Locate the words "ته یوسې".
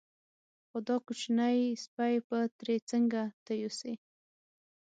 3.45-3.93